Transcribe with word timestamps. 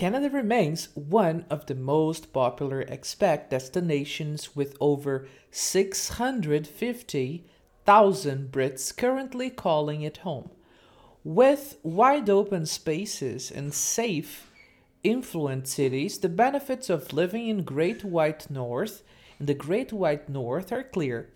Canada 0.00 0.30
remains 0.30 0.88
one 0.94 1.44
of 1.50 1.66
the 1.66 1.74
most 1.74 2.32
popular 2.32 2.82
expat 2.86 3.50
destinations 3.50 4.56
with 4.56 4.74
over 4.80 5.28
650,000 5.50 8.48
Brits 8.50 8.96
currently 8.96 9.50
calling 9.50 10.00
it 10.00 10.16
home. 10.16 10.48
With 11.22 11.76
wide 11.82 12.30
open 12.30 12.64
spaces 12.64 13.50
and 13.50 13.74
safe, 13.74 14.50
influent 15.04 15.68
cities, 15.68 16.16
the 16.16 16.30
benefits 16.30 16.88
of 16.88 17.12
living 17.12 17.48
in 17.48 17.62
Great 17.62 18.02
White 18.02 18.50
North 18.50 19.02
in 19.38 19.44
the 19.44 19.52
Great 19.52 19.92
White 19.92 20.30
North 20.30 20.72
are 20.72 20.82
clear. 20.82 21.28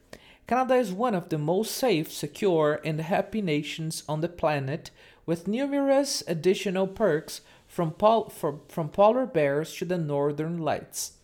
Canada 0.46 0.76
is 0.76 0.90
one 0.90 1.14
of 1.14 1.28
the 1.28 1.36
most 1.36 1.72
safe, 1.72 2.10
secure, 2.10 2.80
and 2.82 2.98
happy 3.02 3.42
nations 3.42 4.04
on 4.08 4.22
the 4.22 4.28
planet, 4.28 4.90
with 5.26 5.48
numerous 5.48 6.22
additional 6.26 6.86
perks 6.86 7.42
from, 7.74 7.90
pol- 7.90 8.28
from, 8.28 8.60
from 8.68 8.88
polar 8.88 9.26
bears 9.26 9.74
to 9.74 9.84
the 9.84 9.98
northern 9.98 10.58
lights. 10.58 11.14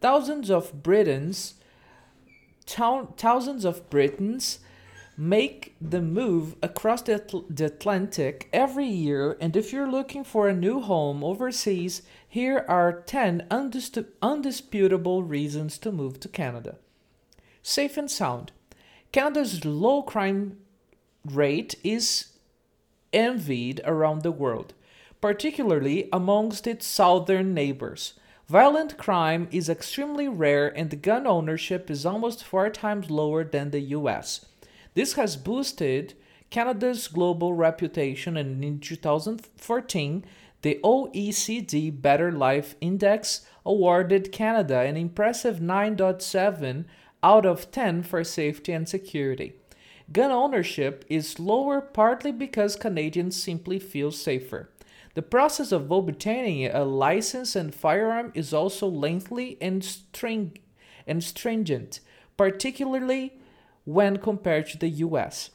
Thousands 0.00 0.50
of 0.50 0.82
Britons, 0.82 1.54
thousands 2.66 3.64
of 3.64 3.88
Britons 3.88 4.58
make 5.16 5.76
the 5.80 6.02
move 6.02 6.56
across 6.60 7.02
the, 7.02 7.20
Atl- 7.20 7.44
the 7.48 7.66
Atlantic 7.66 8.48
every 8.52 8.86
year, 8.86 9.36
and 9.40 9.56
if 9.56 9.72
you're 9.72 9.88
looking 9.88 10.24
for 10.24 10.48
a 10.48 10.54
new 10.54 10.80
home 10.80 11.22
overseas, 11.22 12.02
here 12.28 12.64
are 12.66 13.02
10 13.02 13.46
undis- 13.48 14.04
undisputable 14.20 15.22
reasons 15.22 15.78
to 15.78 15.92
move 15.92 16.18
to 16.18 16.28
Canada. 16.28 16.78
Safe 17.62 17.96
and 17.96 18.10
sound. 18.10 18.50
Canada's 19.12 19.64
low 19.64 20.02
crime 20.02 20.56
rate 21.24 21.76
is 21.84 22.32
envied 23.12 23.80
around 23.84 24.22
the 24.22 24.32
world 24.32 24.74
particularly 25.22 26.10
amongst 26.12 26.66
its 26.66 26.84
southern 26.84 27.54
neighbors. 27.54 28.14
Violent 28.48 28.98
crime 28.98 29.48
is 29.50 29.70
extremely 29.70 30.28
rare 30.28 30.68
and 30.68 31.00
gun 31.00 31.26
ownership 31.26 31.90
is 31.90 32.04
almost 32.04 32.44
four 32.44 32.68
times 32.68 33.08
lower 33.10 33.42
than 33.44 33.70
the 33.70 33.80
US. 33.96 34.44
This 34.92 35.14
has 35.14 35.38
boosted 35.38 36.12
Canada's 36.50 37.08
global 37.08 37.54
reputation, 37.54 38.36
and 38.36 38.62
in 38.62 38.78
2014, 38.78 40.24
the 40.60 40.78
OECD 40.84 41.90
Better 42.02 42.30
Life 42.30 42.74
Index 42.82 43.46
awarded 43.64 44.32
Canada 44.32 44.80
an 44.80 44.98
impressive 44.98 45.60
9.7 45.60 46.84
out 47.22 47.46
of 47.46 47.70
10 47.70 48.02
for 48.02 48.22
safety 48.22 48.72
and 48.72 48.86
security. 48.86 49.54
Gun 50.12 50.30
ownership 50.30 51.06
is 51.08 51.40
lower 51.40 51.80
partly 51.80 52.32
because 52.32 52.76
Canadians 52.76 53.42
simply 53.42 53.78
feel 53.78 54.10
safer. 54.10 54.68
The 55.14 55.22
process 55.22 55.72
of 55.72 55.90
obtaining 55.90 56.66
a 56.66 56.84
license 56.84 57.54
and 57.54 57.74
firearm 57.74 58.32
is 58.34 58.54
also 58.54 58.86
lengthy 58.86 59.58
and, 59.60 59.84
string- 59.84 60.58
and 61.06 61.22
stringent, 61.22 62.00
particularly 62.36 63.34
when 63.84 64.16
compared 64.16 64.68
to 64.68 64.78
the 64.78 64.88
US. 64.88 65.50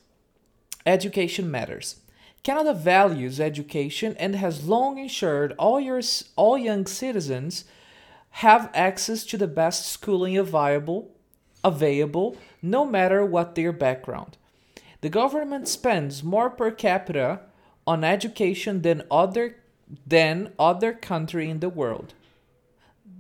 Education 0.86 1.50
matters. 1.50 2.02
Canada 2.44 2.74
values 2.74 3.40
education 3.40 4.16
and 4.20 4.36
has 4.36 4.68
long 4.68 5.00
ensured 5.00 5.54
all, 5.58 5.80
your, 5.80 6.02
all 6.36 6.58
young 6.58 6.86
citizens 6.86 7.66
have 8.30 8.70
access 8.74 9.26
to 9.26 9.38
the 9.38 9.48
best 9.48 9.88
schooling 9.88 10.38
available, 10.38 11.12
available 11.64 12.38
no 12.62 12.86
matter 12.86 13.26
what 13.26 13.56
their 13.56 13.74
background. 13.74 14.38
The 15.02 15.10
government 15.10 15.68
spends 15.68 16.24
more 16.24 16.50
per 16.50 16.72
capita 16.72 17.42
on 17.88 18.04
education 18.04 18.82
than 18.82 19.02
other 19.10 19.56
than 20.06 20.52
other 20.60 20.94
country 20.94 21.50
in 21.50 21.62
the 21.62 21.70
world 21.70 22.14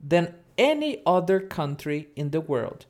than 0.04 0.36
any 0.58 1.02
other 1.06 1.40
country 1.40 2.10
in 2.16 2.32
the 2.32 2.42
world. 2.42 2.86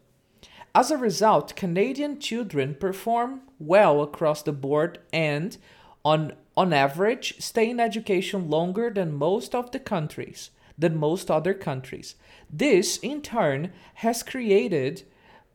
As 0.74 0.92
a 0.92 0.98
result 0.98 1.56
canadian 1.56 2.20
children 2.20 2.76
perform 2.76 3.42
well 3.60 4.02
across 4.02 4.42
the 4.42 4.52
board 4.52 5.00
and 5.14 5.58
on 6.04 6.34
on 6.56 6.74
average 6.74 7.36
stay 7.40 7.70
in 7.70 7.80
education 7.80 8.50
longer 8.50 8.90
than 8.90 9.14
most 9.14 9.54
of 9.54 9.72
the 9.72 9.80
countries 9.80 10.50
than 10.78 10.96
most 10.96 11.32
other 11.32 11.54
countries. 11.54 12.16
This 12.50 12.98
in 12.98 13.22
turn 13.22 13.72
has 13.96 14.24
created 14.24 15.04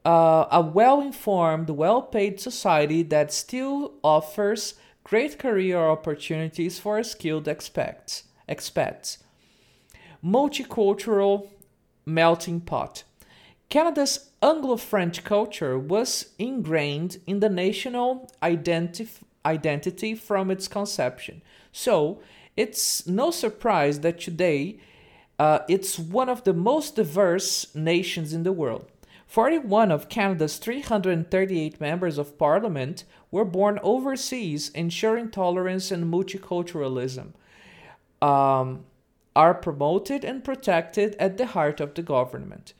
uh, 0.04 0.46
a 0.50 0.60
well 0.60 1.00
informed, 1.00 1.70
well 1.70 2.02
paid 2.02 2.40
society 2.40 3.02
that 3.04 3.32
still 3.32 3.94
offers 4.02 4.74
great 5.04 5.38
career 5.38 5.78
opportunities 5.78 6.78
for 6.78 7.02
skilled 7.02 7.46
expats. 7.46 8.22
expats. 8.48 9.18
Multicultural 10.24 11.48
melting 12.06 12.60
pot. 12.60 13.04
Canada's 13.68 14.30
Anglo 14.42 14.76
French 14.76 15.24
culture 15.24 15.78
was 15.78 16.32
ingrained 16.38 17.18
in 17.26 17.40
the 17.40 17.48
national 17.48 18.30
identif- 18.42 19.22
identity 19.46 20.14
from 20.14 20.50
its 20.50 20.68
conception. 20.68 21.42
So 21.72 22.20
it's 22.56 23.06
no 23.06 23.30
surprise 23.30 24.00
that 24.00 24.20
today 24.20 24.78
uh, 25.38 25.60
it's 25.68 25.98
one 25.98 26.28
of 26.28 26.44
the 26.44 26.52
most 26.52 26.96
diverse 26.96 27.74
nations 27.74 28.32
in 28.32 28.42
the 28.42 28.52
world. 28.52 28.86
41 29.32 29.90
of 29.90 30.10
Canada's 30.10 30.58
338 30.58 31.80
members 31.80 32.18
of 32.18 32.36
parliament 32.36 33.04
were 33.30 33.46
born 33.46 33.78
overseas, 33.82 34.68
ensuring 34.74 35.30
tolerance 35.30 35.90
and 35.90 36.12
multiculturalism 36.12 37.32
um, 38.20 38.84
are 39.34 39.54
promoted 39.54 40.22
and 40.22 40.44
protected 40.44 41.16
at 41.18 41.38
the 41.38 41.46
heart 41.46 41.80
of 41.80 41.94
the 41.94 42.02
government. 42.02 42.74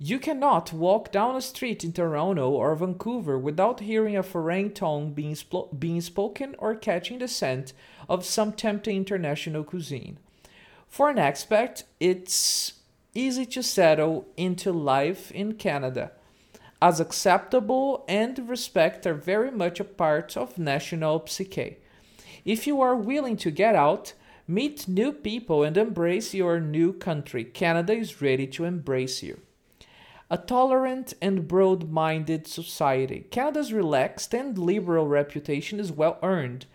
You 0.00 0.18
cannot 0.18 0.72
walk 0.72 1.12
down 1.12 1.36
a 1.36 1.40
street 1.40 1.84
in 1.84 1.92
Toronto 1.92 2.50
or 2.50 2.74
Vancouver 2.74 3.38
without 3.38 3.78
hearing 3.78 4.16
a 4.16 4.24
foreign 4.24 4.72
tongue 4.72 5.12
being, 5.12 5.36
sp- 5.38 5.70
being 5.78 6.00
spoken 6.00 6.56
or 6.58 6.74
catching 6.74 7.20
the 7.20 7.28
scent 7.28 7.72
of 8.08 8.24
some 8.24 8.50
tempting 8.50 8.96
international 8.96 9.62
cuisine. 9.62 10.18
For 10.88 11.08
an 11.08 11.18
expat, 11.18 11.84
it's 12.00 12.77
easy 13.14 13.46
to 13.46 13.62
settle 13.62 14.26
into 14.36 14.72
life 14.72 15.30
in 15.32 15.54
Canada, 15.54 16.12
as 16.80 17.00
acceptable 17.00 18.04
and 18.08 18.48
respect 18.48 19.06
are 19.06 19.14
very 19.14 19.50
much 19.50 19.80
a 19.80 19.84
part 19.84 20.36
of 20.36 20.58
national 20.58 21.26
psyche. 21.26 21.78
If 22.44 22.66
you 22.66 22.80
are 22.80 22.94
willing 22.94 23.36
to 23.38 23.50
get 23.50 23.74
out, 23.74 24.12
meet 24.46 24.88
new 24.88 25.12
people, 25.12 25.64
and 25.64 25.76
embrace 25.76 26.32
your 26.32 26.60
new 26.60 26.92
country, 26.92 27.44
Canada 27.44 27.92
is 27.92 28.22
ready 28.22 28.46
to 28.46 28.64
embrace 28.64 29.22
you. 29.22 29.40
A 30.30 30.36
tolerant 30.36 31.14
and 31.20 31.48
broad 31.48 31.90
minded 31.90 32.46
society. 32.46 33.26
Canada's 33.30 33.72
relaxed 33.72 34.34
and 34.34 34.58
liberal 34.58 35.08
reputation 35.08 35.80
is 35.80 35.90
well 35.90 36.18
earned. 36.22 36.66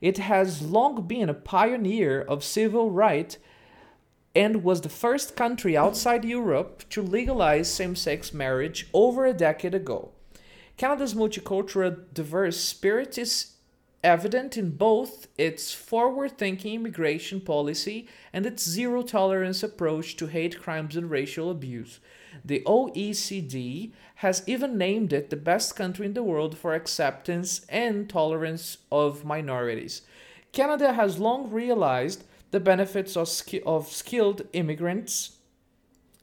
It 0.00 0.18
has 0.18 0.62
long 0.62 1.06
been 1.06 1.28
a 1.28 1.34
pioneer 1.34 2.22
of 2.22 2.42
civil 2.42 2.90
rights 2.90 3.36
and 4.34 4.64
was 4.64 4.80
the 4.80 4.88
first 4.88 5.36
country 5.36 5.76
outside 5.76 6.24
Europe 6.24 6.84
to 6.90 7.02
legalize 7.02 7.72
same 7.72 7.94
sex 7.94 8.32
marriage 8.32 8.88
over 8.94 9.26
a 9.26 9.34
decade 9.34 9.74
ago. 9.74 10.12
Canada's 10.76 11.14
multicultural, 11.14 12.04
diverse 12.12 12.58
spirit 12.58 13.18
is 13.18 13.52
evident 14.02 14.56
in 14.56 14.70
both 14.70 15.28
its 15.38 15.72
forward 15.72 16.36
thinking 16.36 16.74
immigration 16.74 17.40
policy 17.40 18.08
and 18.32 18.44
its 18.46 18.68
zero 18.68 19.02
tolerance 19.02 19.62
approach 19.62 20.16
to 20.16 20.26
hate 20.26 20.60
crimes 20.60 20.96
and 20.96 21.10
racial 21.10 21.50
abuse. 21.50 22.00
The 22.44 22.62
OECD 22.66 23.92
has 24.16 24.42
even 24.46 24.78
named 24.78 25.12
it 25.12 25.30
the 25.30 25.36
best 25.36 25.76
country 25.76 26.06
in 26.06 26.14
the 26.14 26.22
world 26.22 26.56
for 26.58 26.74
acceptance 26.74 27.64
and 27.68 28.08
tolerance 28.08 28.78
of 28.90 29.24
minorities. 29.24 30.02
Canada 30.52 30.94
has 30.94 31.18
long 31.18 31.50
realized 31.50 32.24
the 32.52 32.60
benefits 32.60 33.16
of, 33.16 33.28
ski- 33.28 33.62
of 33.66 33.88
skilled 33.88 34.42
immigrants 34.52 35.36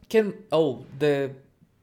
can 0.08 0.34
oh 0.52 0.86
the 0.98 1.32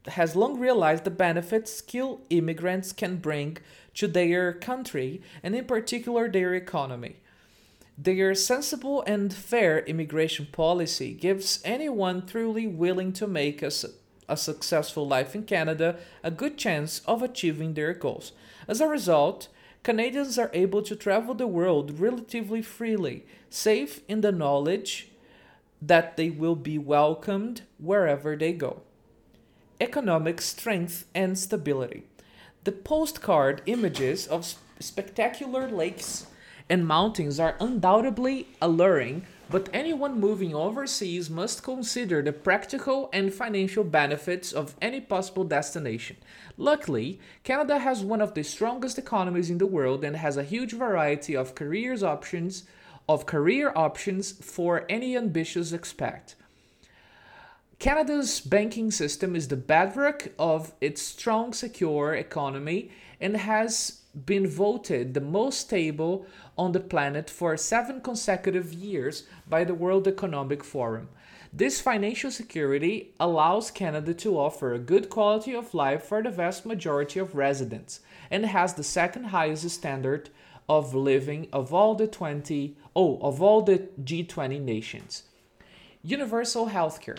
has 0.08 0.34
long 0.34 0.58
realized 0.58 1.04
the 1.04 1.10
benefits 1.10 1.72
skilled 1.72 2.20
immigrants 2.30 2.92
can 2.92 3.16
bring 3.16 3.58
to 3.94 4.08
their 4.08 4.52
country 4.52 5.20
and 5.42 5.54
in 5.54 5.64
particular 5.64 6.28
their 6.28 6.54
economy 6.54 7.16
their 7.98 8.34
sensible 8.34 9.02
and 9.06 9.32
fair 9.32 9.80
immigration 9.80 10.46
policy 10.52 11.14
gives 11.14 11.60
anyone 11.64 12.26
truly 12.26 12.66
willing 12.66 13.12
to 13.12 13.26
make 13.26 13.62
a, 13.62 13.70
a 14.28 14.36
successful 14.36 15.08
life 15.08 15.34
in 15.34 15.44
Canada 15.44 15.96
a 16.22 16.30
good 16.30 16.58
chance 16.58 17.00
of 17.06 17.22
achieving 17.22 17.72
their 17.72 17.94
goals. 17.94 18.32
As 18.68 18.82
a 18.82 18.86
result, 18.86 19.48
Canadians 19.86 20.36
are 20.36 20.50
able 20.52 20.82
to 20.82 20.96
travel 20.96 21.32
the 21.32 21.46
world 21.46 22.00
relatively 22.00 22.60
freely, 22.60 23.24
safe 23.48 24.00
in 24.08 24.20
the 24.20 24.32
knowledge 24.32 25.10
that 25.80 26.16
they 26.16 26.28
will 26.28 26.56
be 26.56 26.76
welcomed 26.76 27.62
wherever 27.78 28.34
they 28.34 28.52
go. 28.52 28.82
Economic 29.80 30.40
strength 30.40 31.06
and 31.14 31.38
stability. 31.38 32.02
The 32.64 32.72
postcard 32.72 33.62
images 33.66 34.26
of 34.26 34.56
spectacular 34.80 35.70
lakes 35.70 36.26
and 36.68 36.84
mountains 36.84 37.38
are 37.38 37.54
undoubtedly 37.60 38.48
alluring 38.60 39.24
but 39.48 39.68
anyone 39.72 40.18
moving 40.18 40.54
overseas 40.54 41.30
must 41.30 41.62
consider 41.62 42.20
the 42.22 42.32
practical 42.32 43.08
and 43.12 43.32
financial 43.32 43.84
benefits 43.84 44.52
of 44.52 44.74
any 44.82 45.00
possible 45.00 45.44
destination. 45.44 46.16
Luckily, 46.56 47.20
Canada 47.44 47.78
has 47.78 48.02
one 48.02 48.20
of 48.20 48.34
the 48.34 48.42
strongest 48.42 48.98
economies 48.98 49.50
in 49.50 49.58
the 49.58 49.66
world 49.66 50.02
and 50.02 50.16
has 50.16 50.36
a 50.36 50.42
huge 50.42 50.72
variety 50.72 51.36
of 51.36 51.54
careers 51.54 52.02
options 52.02 52.64
of 53.08 53.26
career 53.26 53.72
options 53.76 54.32
for 54.32 54.84
any 54.88 55.16
ambitious 55.16 55.72
expat. 55.72 56.34
Canada's 57.78 58.40
banking 58.40 58.90
system 58.90 59.36
is 59.36 59.48
the 59.48 59.56
bedrock 59.56 60.28
of 60.38 60.72
its 60.80 61.02
strong, 61.02 61.52
secure 61.52 62.14
economy 62.14 62.90
and 63.20 63.36
has 63.36 64.00
been 64.24 64.46
voted 64.46 65.12
the 65.12 65.20
most 65.20 65.60
stable 65.60 66.26
on 66.56 66.72
the 66.72 66.80
planet 66.80 67.28
for 67.28 67.56
seven 67.56 68.00
consecutive 68.00 68.72
years 68.72 69.24
by 69.48 69.64
the 69.64 69.74
World 69.74 70.08
Economic 70.08 70.64
Forum. 70.64 71.08
This 71.52 71.80
financial 71.80 72.30
security 72.30 73.14
allows 73.20 73.70
Canada 73.70 74.14
to 74.14 74.38
offer 74.38 74.72
a 74.72 74.78
good 74.78 75.10
quality 75.10 75.54
of 75.54 75.74
life 75.74 76.04
for 76.04 76.22
the 76.22 76.30
vast 76.30 76.66
majority 76.66 77.18
of 77.18 77.34
residents 77.34 78.00
and 78.30 78.46
has 78.46 78.74
the 78.74 78.82
second 78.82 79.24
highest 79.24 79.68
standard 79.68 80.30
of 80.68 80.94
living 80.94 81.48
of 81.52 81.72
all 81.72 81.94
the 81.94 82.06
20 82.06 82.76
oh 82.94 83.18
of 83.20 83.40
all 83.40 83.62
the 83.62 83.88
G20 84.02 84.60
nations. 84.60 85.24
Universal 86.02 86.70
healthcare. 86.70 87.18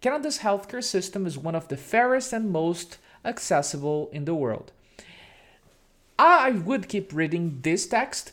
Canada's 0.00 0.38
healthcare 0.38 0.84
system 0.84 1.26
is 1.26 1.38
one 1.38 1.54
of 1.54 1.68
the 1.68 1.76
fairest 1.76 2.32
and 2.32 2.50
most 2.50 2.98
accessible 3.24 4.10
in 4.12 4.24
the 4.24 4.34
world. 4.34 4.72
I 6.16 6.50
would 6.50 6.88
keep 6.88 7.12
reading 7.12 7.58
this 7.62 7.88
text. 7.88 8.30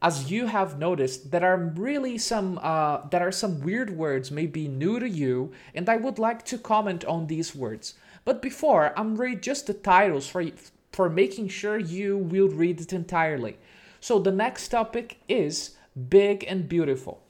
As 0.00 0.30
you 0.30 0.46
have 0.46 0.78
noticed, 0.78 1.30
there 1.30 1.44
are 1.44 1.58
really 1.58 2.16
some 2.16 2.58
uh, 2.62 3.06
there 3.08 3.20
are 3.20 3.32
some 3.32 3.60
weird 3.60 3.90
words 3.90 4.30
maybe 4.30 4.66
new 4.66 4.98
to 4.98 5.06
you, 5.06 5.52
and 5.74 5.90
I 5.90 5.98
would 5.98 6.18
like 6.18 6.42
to 6.46 6.56
comment 6.56 7.04
on 7.04 7.26
these 7.26 7.54
words. 7.54 7.94
But 8.24 8.40
before, 8.40 8.94
I'm 8.96 9.16
read 9.16 9.42
just 9.42 9.66
the 9.66 9.74
titles 9.74 10.26
for 10.26 10.42
for 10.90 11.10
making 11.10 11.48
sure 11.48 11.78
you 11.78 12.16
will 12.16 12.48
read 12.48 12.80
it 12.80 12.94
entirely. 12.94 13.58
So 14.00 14.18
the 14.18 14.32
next 14.32 14.68
topic 14.68 15.18
is 15.28 15.76
big 16.08 16.44
and 16.48 16.66
beautiful. 16.66 17.22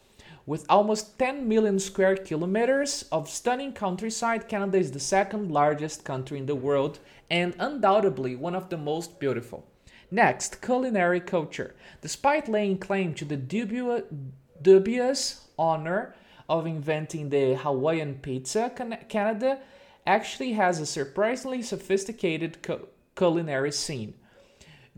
With 0.46 0.64
almost 0.68 1.18
10 1.18 1.48
million 1.48 1.80
square 1.80 2.16
kilometers 2.16 3.02
of 3.10 3.28
stunning 3.28 3.72
countryside, 3.72 4.48
Canada 4.48 4.78
is 4.78 4.92
the 4.92 5.00
second 5.00 5.50
largest 5.50 6.04
country 6.04 6.38
in 6.38 6.46
the 6.46 6.54
world 6.54 7.00
and 7.28 7.56
undoubtedly 7.58 8.36
one 8.36 8.54
of 8.54 8.68
the 8.68 8.78
most 8.78 9.18
beautiful. 9.18 9.66
Next, 10.10 10.62
culinary 10.62 11.20
culture. 11.20 11.74
Despite 12.00 12.48
laying 12.48 12.78
claim 12.78 13.14
to 13.14 13.24
the 13.24 13.36
dubious, 14.62 15.48
honor 15.58 16.14
of 16.48 16.66
inventing 16.66 17.28
the 17.28 17.56
Hawaiian 17.56 18.14
pizza, 18.22 18.72
Canada 19.08 19.60
actually 20.06 20.52
has 20.52 20.80
a 20.80 20.86
surprisingly 20.86 21.60
sophisticated 21.60 22.66
culinary 23.14 23.72
scene. 23.72 24.14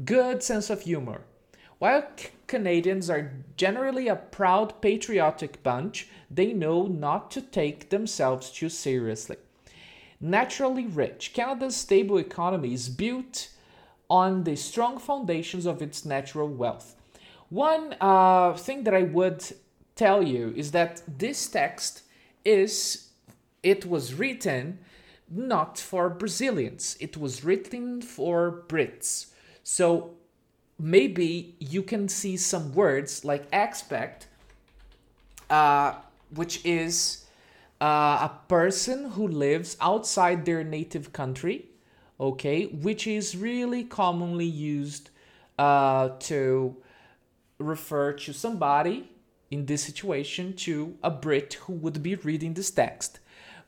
Good 0.05 0.43
sense 0.45 0.71
of 0.71 0.83
humor. 0.83 1.23
While 1.79 2.07
Canadians 2.47 3.11
are 3.11 3.33
generally 3.57 4.07
a 4.07 4.17
proud, 4.17 4.81
patriotic 4.81 5.63
bunch, 5.63 6.09
they 6.31 6.53
know 6.53 6.87
not 6.87 7.31
to 7.33 7.41
take 7.41 7.91
themselves 7.91 8.51
too 8.51 8.69
seriously. 8.69 9.39
Naturally 10.21 10.87
rich, 10.87 11.33
Canada's 11.33 11.75
stable 11.75 12.19
economy 12.19 12.75
is 12.75 12.89
built 12.89 13.49
on 14.11 14.45
the 14.45 14.57
strong 14.57 14.99
foundations 14.99 15.65
of 15.65 15.81
its 15.81 16.05
natural 16.05 16.49
wealth. 16.49 16.97
One 17.49 17.95
uh, 18.01 18.55
thing 18.55 18.85
that 18.85 18.95
I 18.95 19.05
would 19.05 19.45
tell 19.95 20.23
you 20.23 20.53
is 20.57 20.73
that 20.73 21.03
this 21.07 21.47
text 21.47 22.03
is 22.45 23.09
it 23.63 23.87
was 23.87 24.15
written 24.15 24.79
not 25.31 25.79
for 25.79 26.11
Brazilians. 26.11 26.97
It 26.99 27.17
was 27.17 27.45
written 27.45 28.03
for 28.03 28.65
Brits. 28.67 29.27
So 29.63 30.17
maybe 30.79 31.55
you 31.61 31.83
can 31.83 32.09
see 32.09 32.37
some 32.37 32.75
words 32.75 33.25
like 33.25 33.47
expect, 33.53 34.27
uh, 35.49 35.95
which 36.35 36.65
is 36.65 37.27
uh, 37.81 38.29
a 38.29 38.33
person 38.49 39.11
who 39.11 39.29
lives 39.29 39.77
outside 39.81 40.45
their 40.45 40.65
native 40.65 41.13
country 41.13 41.67
okay, 42.21 42.67
which 42.67 43.07
is 43.07 43.37
really 43.37 43.83
commonly 43.83 44.45
used 44.45 45.11
uh, 45.59 46.11
to 46.21 46.77
refer 47.59 48.13
to 48.13 48.33
somebody 48.33 49.11
in 49.51 49.67
this 49.67 49.83
situation 49.83 50.53
to 50.55 50.97
a 51.03 51.11
Brit 51.11 51.55
who 51.55 51.73
would 51.73 52.03
be 52.03 52.15
reading 52.15 52.55
this 52.55 52.71
text. 52.71 53.19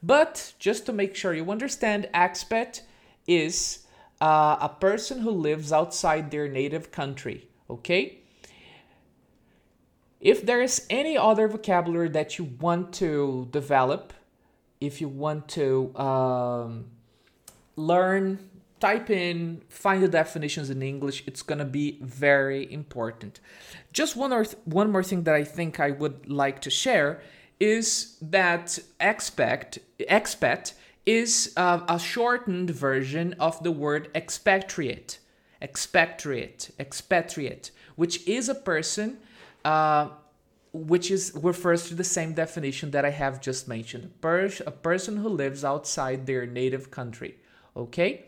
But 0.03 0.53
just 0.59 0.87
to 0.87 0.93
make 0.93 1.17
sure 1.17 1.33
you 1.33 1.51
understand, 1.51 2.09
expat 2.15 2.83
is 3.27 3.87
uh, 4.21 4.57
a 4.61 4.69
person 4.69 5.21
who 5.21 5.31
lives 5.31 5.73
outside 5.73 6.31
their 6.31 6.49
native 6.49 6.93
country, 6.93 7.49
okay? 7.71 8.19
If 10.21 10.47
there 10.47 10.63
is 10.63 10.87
any 10.89 11.17
other 11.17 11.49
vocabulary 11.49 12.09
that 12.11 12.39
you 12.39 12.45
want 12.45 12.93
to 12.95 13.49
develop, 13.51 14.13
if 14.81 15.01
you 15.01 15.09
want 15.09 15.49
to 15.49 15.97
um, 15.97 16.85
learn, 17.87 18.51
type 18.81 19.11
in, 19.11 19.63
find 19.69 20.03
the 20.03 20.09
definitions 20.09 20.71
in 20.71 20.83
English. 20.83 21.23
It's 21.27 21.43
gonna 21.43 21.65
be 21.65 21.99
very 22.03 22.71
important. 22.73 23.41
Just 23.93 24.17
one 24.17 24.33
or 24.33 24.45
th- 24.45 24.57
one 24.65 24.91
more 24.91 25.03
thing 25.03 25.23
that 25.25 25.35
I 25.35 25.45
think 25.45 25.79
I 25.79 25.91
would 25.91 26.29
like 26.29 26.61
to 26.63 26.71
share 26.71 27.21
is 27.61 28.17
that 28.21 28.79
expect 28.99 29.79
expat 30.01 30.73
is 31.07 31.53
uh, 31.57 31.81
a 31.89 31.99
shortened 31.99 32.71
version 32.71 33.35
of 33.39 33.63
the 33.63 33.71
word 33.71 34.09
expatriate, 34.15 35.19
expatriate, 35.61 36.71
expatriate, 36.79 37.71
which 37.97 38.27
is 38.27 38.49
a 38.49 38.55
person. 38.55 39.19
Uh, 39.65 40.09
which 40.73 41.11
is 41.11 41.33
refers 41.35 41.87
to 41.87 41.95
the 41.95 42.03
same 42.03 42.33
definition 42.33 42.93
that 42.93 43.05
I 43.05 43.11
have 43.11 43.43
just 43.43 43.69
mentioned. 43.69 44.11
a 44.67 44.71
person 44.71 45.19
who 45.19 45.29
lives 45.29 45.65
outside 45.65 46.27
their 46.27 46.47
native 46.47 46.91
country. 46.91 47.37
Okay? 47.77 48.27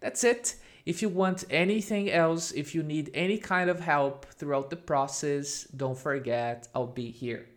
That's 0.00 0.24
it. 0.24 0.56
If 0.84 1.02
you 1.02 1.08
want 1.08 1.44
anything 1.50 2.10
else, 2.10 2.52
if 2.52 2.74
you 2.74 2.82
need 2.82 3.10
any 3.12 3.38
kind 3.38 3.68
of 3.68 3.80
help 3.80 4.26
throughout 4.26 4.70
the 4.70 4.76
process, 4.76 5.64
don't 5.64 5.98
forget, 5.98 6.68
I'll 6.74 6.86
be 6.86 7.10
here. 7.10 7.48